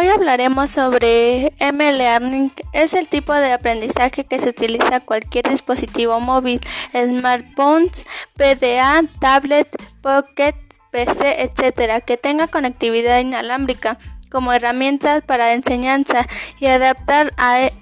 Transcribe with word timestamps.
Hoy 0.00 0.06
hablaremos 0.06 0.70
sobre 0.70 1.52
M-Learning. 1.58 2.52
Es 2.72 2.94
el 2.94 3.08
tipo 3.08 3.34
de 3.34 3.52
aprendizaje 3.52 4.24
que 4.24 4.38
se 4.38 4.50
utiliza 4.50 5.00
cualquier 5.00 5.50
dispositivo 5.50 6.20
móvil, 6.20 6.60
smartphones, 6.92 8.06
PDA, 8.36 9.02
tablet, 9.20 9.66
pocket, 10.00 10.54
PC, 10.92 11.42
etc., 11.42 12.04
que 12.04 12.16
tenga 12.16 12.46
conectividad 12.46 13.18
inalámbrica 13.18 13.98
como 14.30 14.52
herramientas 14.52 15.22
para 15.22 15.52
enseñanza 15.52 16.28
y 16.60 16.66
adaptar 16.66 17.34
a, 17.36 17.62
e, 17.62 17.72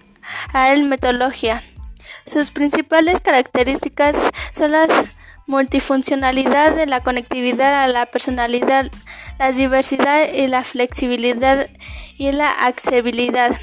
a 0.55 0.73
él 0.73 0.85
metodología. 0.85 1.63
Sus 2.25 2.51
principales 2.51 3.21
características 3.21 4.17
son 4.53 4.73
la 4.73 4.87
multifuncionalidad 5.47 6.75
de 6.75 6.87
la 6.87 7.03
conectividad 7.03 7.85
a 7.85 7.89
la 7.89 8.07
personalidad, 8.07 8.91
la 9.39 9.53
diversidad 9.53 10.33
y 10.33 10.47
la 10.49 10.65
flexibilidad 10.65 11.69
y 12.17 12.33
la 12.33 12.51
accesibilidad. 12.51 13.59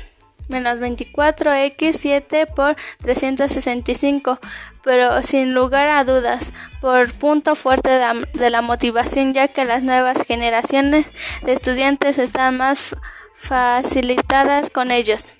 Menos 0.49 0.79
24x7 0.79 2.53
por 2.53 2.75
365, 3.01 4.39
pero 4.83 5.21
sin 5.23 5.53
lugar 5.53 5.87
a 5.87 6.03
dudas, 6.03 6.51
por 6.81 7.11
punto 7.13 7.55
fuerte 7.55 7.89
de 7.89 8.49
la 8.49 8.61
motivación, 8.61 9.33
ya 9.33 9.47
que 9.47 9.63
las 9.63 9.83
nuevas 9.83 10.17
generaciones 10.27 11.05
de 11.43 11.53
estudiantes 11.53 12.17
están 12.17 12.57
más 12.57 12.95
facilitadas 13.35 14.69
con 14.69 14.91
ellos. 14.91 15.31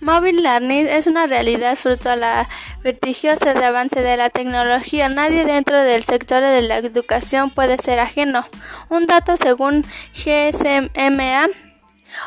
Mobile 0.00 0.42
Learning 0.42 0.86
es 0.86 1.06
una 1.06 1.26
realidad 1.26 1.76
fruto 1.76 2.10
de 2.10 2.16
la 2.16 2.48
de 2.82 3.64
avance 3.64 4.02
de 4.02 4.16
la 4.16 4.30
tecnología. 4.30 5.08
Nadie 5.08 5.44
dentro 5.44 5.82
del 5.82 6.04
sector 6.04 6.42
de 6.42 6.62
la 6.62 6.78
educación 6.78 7.50
puede 7.50 7.78
ser 7.78 7.98
ajeno. 7.98 8.46
Un 8.88 9.06
dato 9.06 9.36
según 9.36 9.84
GSMA 10.14 11.48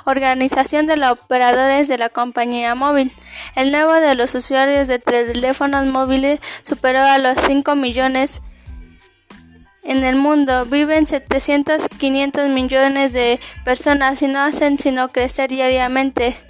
Organización 0.05 0.87
de 0.87 0.97
los 0.97 1.11
Operadores 1.11 1.87
de 1.87 1.97
la 1.97 2.09
Compañía 2.09 2.75
Móvil. 2.75 3.11
El 3.55 3.71
nuevo 3.71 3.93
de 3.93 4.15
los 4.15 4.35
usuarios 4.35 4.87
de 4.87 4.99
teléfonos 4.99 5.85
móviles 5.85 6.39
superó 6.63 6.99
a 6.99 7.17
los 7.17 7.37
5 7.45 7.75
millones 7.75 8.41
en 9.83 10.03
el 10.03 10.15
mundo. 10.15 10.65
Viven 10.65 11.07
700, 11.07 11.87
500 11.89 12.49
millones 12.49 13.13
de 13.13 13.39
personas 13.63 14.21
y 14.21 14.27
no 14.27 14.39
hacen 14.39 14.77
sino 14.77 15.09
crecer 15.09 15.49
diariamente. 15.49 16.48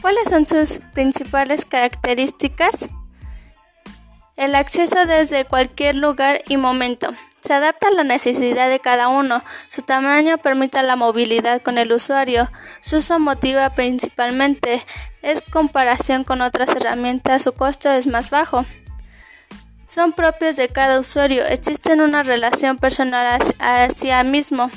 ¿Cuáles 0.00 0.30
son 0.30 0.46
sus 0.46 0.80
principales 0.94 1.66
características? 1.66 2.88
El 4.36 4.54
acceso 4.54 5.04
desde 5.04 5.44
cualquier 5.44 5.96
lugar 5.96 6.40
y 6.48 6.56
momento. 6.56 7.10
Se 7.42 7.52
adapta 7.52 7.88
a 7.88 7.92
la 7.92 8.04
necesidad 8.04 8.70
de 8.70 8.80
cada 8.80 9.08
uno. 9.08 9.44
Su 9.68 9.82
tamaño 9.82 10.38
permite 10.38 10.82
la 10.82 10.96
movilidad 10.96 11.60
con 11.60 11.76
el 11.76 11.92
usuario. 11.92 12.50
Su 12.80 12.98
uso 12.98 13.18
motiva 13.18 13.74
principalmente. 13.74 14.82
Es 15.20 15.42
comparación 15.42 16.24
con 16.24 16.40
otras 16.40 16.70
herramientas, 16.70 17.42
su 17.42 17.52
costo 17.52 17.90
es 17.90 18.06
más 18.06 18.30
bajo. 18.30 18.64
Son 19.90 20.12
propios 20.12 20.56
de 20.56 20.68
cada 20.68 20.98
usuario. 20.98 21.44
Existen 21.44 22.00
una 22.00 22.22
relación 22.22 22.78
personal 22.78 23.40
hacia 23.58 24.24
mismo. 24.24 24.70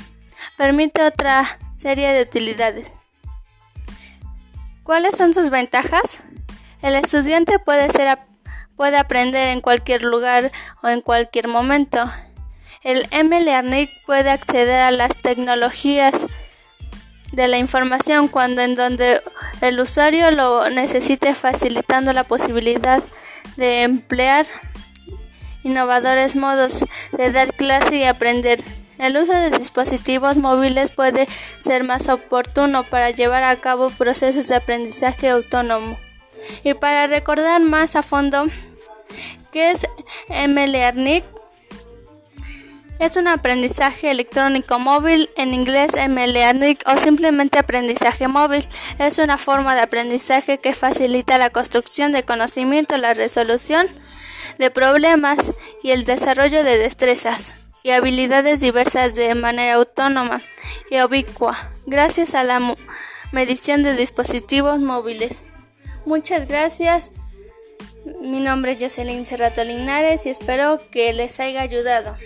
Permite 0.58 1.02
otra 1.02 1.58
serie 1.76 2.12
de 2.12 2.22
utilidades. 2.22 2.92
¿Cuáles 4.84 5.16
son 5.16 5.32
sus 5.32 5.48
ventajas? 5.48 6.20
El 6.82 6.94
estudiante 6.94 7.58
puede, 7.58 7.90
ser, 7.90 8.18
puede 8.76 8.98
aprender 8.98 9.48
en 9.48 9.62
cualquier 9.62 10.02
lugar 10.02 10.52
o 10.82 10.88
en 10.88 11.00
cualquier 11.00 11.48
momento. 11.48 12.04
El 12.82 13.06
M-Learning 13.10 13.88
puede 14.04 14.28
acceder 14.28 14.80
a 14.80 14.90
las 14.90 15.16
tecnologías 15.22 16.12
de 17.32 17.48
la 17.48 17.56
información 17.56 18.28
cuando 18.28 18.60
en 18.60 18.74
donde 18.74 19.22
el 19.62 19.80
usuario 19.80 20.30
lo 20.30 20.68
necesite, 20.68 21.34
facilitando 21.34 22.12
la 22.12 22.24
posibilidad 22.24 23.02
de 23.56 23.84
emplear 23.84 24.44
innovadores 25.62 26.36
modos 26.36 26.84
de 27.12 27.32
dar 27.32 27.54
clase 27.54 27.96
y 27.96 28.04
aprender. 28.04 28.60
El 28.98 29.16
uso 29.16 29.32
de 29.32 29.50
dispositivos 29.50 30.36
móviles 30.36 30.90
puede 30.90 31.26
ser 31.60 31.84
más 31.84 32.08
oportuno 32.08 32.84
para 32.84 33.10
llevar 33.10 33.42
a 33.42 33.56
cabo 33.56 33.90
procesos 33.90 34.46
de 34.48 34.54
aprendizaje 34.54 35.28
autónomo. 35.28 35.98
Y 36.62 36.74
para 36.74 37.06
recordar 37.06 37.60
más 37.62 37.96
a 37.96 38.02
fondo 38.02 38.46
qué 39.52 39.72
es 39.72 39.86
MLearning, 40.28 41.24
es 43.00 43.16
un 43.16 43.26
aprendizaje 43.26 44.10
electrónico 44.10 44.78
móvil, 44.78 45.28
en 45.36 45.52
inglés 45.52 45.90
MLearning 46.08 46.78
o 46.86 46.98
simplemente 46.98 47.58
aprendizaje 47.58 48.28
móvil. 48.28 48.66
Es 48.98 49.18
una 49.18 49.36
forma 49.36 49.74
de 49.74 49.82
aprendizaje 49.82 50.58
que 50.58 50.74
facilita 50.74 51.36
la 51.36 51.50
construcción 51.50 52.12
de 52.12 52.22
conocimiento, 52.22 52.96
la 52.96 53.12
resolución 53.12 53.88
de 54.58 54.70
problemas 54.70 55.38
y 55.82 55.90
el 55.90 56.04
desarrollo 56.04 56.62
de 56.62 56.78
destrezas 56.78 57.52
y 57.84 57.90
habilidades 57.90 58.60
diversas 58.60 59.14
de 59.14 59.34
manera 59.36 59.74
autónoma 59.74 60.42
y 60.90 61.00
ubicua, 61.02 61.70
gracias 61.86 62.34
a 62.34 62.42
la 62.42 62.74
medición 63.30 63.82
de 63.82 63.94
dispositivos 63.94 64.80
móviles. 64.80 65.44
Muchas 66.06 66.48
gracias. 66.48 67.12
Mi 68.22 68.40
nombre 68.40 68.72
es 68.72 68.78
Jocelyn 68.80 69.26
Cerrato 69.26 69.62
Linares 69.64 70.24
y 70.24 70.30
espero 70.30 70.80
que 70.90 71.12
les 71.12 71.38
haya 71.40 71.60
ayudado. 71.60 72.16